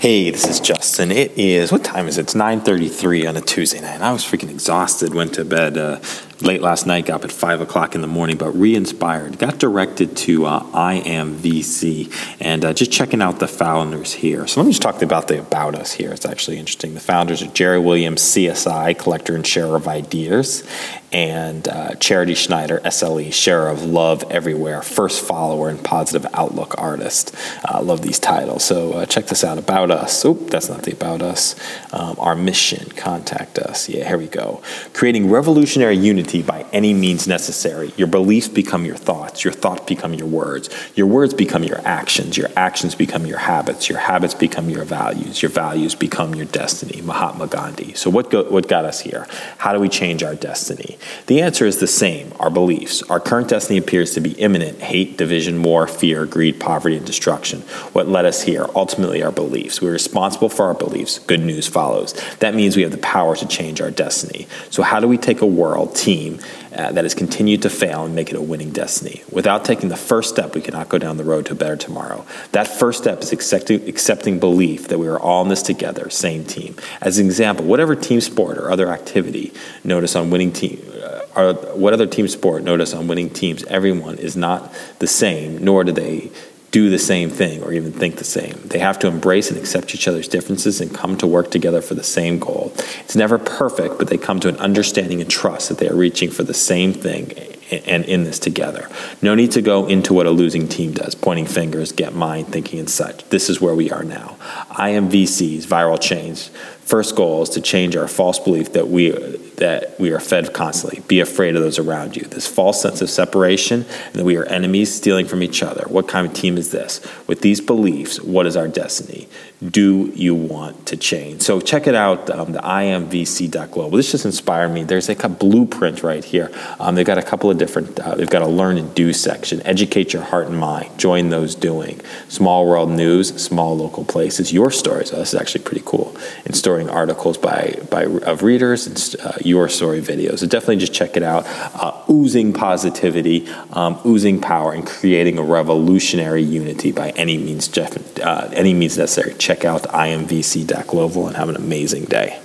[0.00, 1.10] Hey, this is Justin.
[1.10, 2.20] It is what time is it?
[2.20, 4.00] It's 9:33 on a Tuesday night.
[4.00, 5.12] I was freaking exhausted.
[5.12, 5.98] Went to bed uh,
[6.40, 7.06] late last night.
[7.06, 9.38] Got up at five o'clock in the morning, but re-inspired.
[9.38, 14.46] Got directed to uh, IMVC and uh, just checking out the founders here.
[14.46, 16.12] So let me just talk about the about us here.
[16.12, 16.94] It's actually interesting.
[16.94, 20.64] The founders are Jerry Williams, CSI, collector and sharer of ideas,
[21.12, 27.34] and uh, Charity Schneider, SLE, sharer of love everywhere, first follower and positive outlook artist.
[27.64, 28.64] I love these titles.
[28.64, 29.58] So uh, check this out.
[29.58, 30.24] About us.
[30.24, 31.54] Oop, that's not the about us.
[31.92, 32.90] Um, our mission.
[32.90, 33.88] Contact us.
[33.88, 34.62] Yeah, here we go.
[34.92, 37.92] Creating revolutionary unity by any means necessary.
[37.96, 39.44] Your beliefs become your thoughts.
[39.44, 40.68] Your thoughts become your words.
[40.94, 42.36] Your words become your actions.
[42.36, 43.88] Your actions become your habits.
[43.88, 45.40] Your habits become your values.
[45.40, 47.00] Your values become your destiny.
[47.00, 47.94] Mahatma Gandhi.
[47.94, 49.26] So what go, what got us here?
[49.56, 50.98] How do we change our destiny?
[51.26, 52.32] The answer is the same.
[52.38, 53.02] Our beliefs.
[53.04, 57.62] Our current destiny appears to be imminent: hate, division, war, fear, greed, poverty, and destruction.
[57.94, 58.66] What led us here?
[58.74, 59.80] Ultimately, our beliefs.
[59.80, 61.18] We're responsible for our beliefs.
[61.20, 62.12] Good news follows.
[62.40, 64.46] That means we have the power to change our destiny.
[64.68, 68.14] So how do we take a world team uh, that has continued to fail and
[68.14, 69.22] make it a winning destiny?
[69.30, 72.24] Without taking the first step, we cannot go down the road to a better tomorrow.
[72.52, 76.44] That first step is accepting, accepting belief that we are all in this together, same
[76.44, 76.76] team.
[77.00, 79.52] As an example, whatever team sport or other activity,
[79.84, 80.80] notice on winning team.
[81.02, 85.58] Uh, or what other team sport notice on winning teams everyone is not the same
[85.58, 86.30] nor do they
[86.70, 88.60] do the same thing or even think the same.
[88.64, 91.94] They have to embrace and accept each other's differences and come to work together for
[91.94, 92.72] the same goal.
[93.00, 96.30] It's never perfect, but they come to an understanding and trust that they are reaching
[96.30, 97.32] for the same thing
[97.70, 98.88] and in this together.
[99.20, 102.78] No need to go into what a losing team does, pointing fingers, get mine, thinking
[102.78, 103.24] and such.
[103.28, 104.36] This is where we are now.
[104.70, 106.48] IMVC's viral change.
[106.88, 109.10] First goal is to change our false belief that we
[109.58, 111.00] that we are fed constantly.
[111.08, 112.22] Be afraid of those around you.
[112.22, 115.84] This false sense of separation and that we are enemies stealing from each other.
[115.88, 117.00] What kind of team is this?
[117.26, 119.28] With these beliefs, what is our destiny?
[119.60, 121.42] Do you want to change?
[121.42, 123.96] So check it out, um, the imvc.global.
[123.96, 124.84] This just inspired me.
[124.84, 126.52] There's like a blueprint right here.
[126.78, 129.60] Um, they've got a couple of different, uh, they've got a learn and do section.
[129.66, 130.96] Educate your heart and mind.
[130.96, 132.00] Join those doing.
[132.28, 134.52] Small world news, small local places.
[134.52, 135.10] Your stories.
[135.10, 136.16] This is actually pretty cool.
[136.44, 136.54] And
[136.88, 140.40] articles by, by of readers and uh, your story videos.
[140.40, 141.44] So definitely just check it out.
[141.74, 148.50] Uh, oozing positivity, um, oozing power, and creating a revolutionary unity by any means, uh,
[148.52, 152.40] any means necessary check out imvc.global and have an amazing day.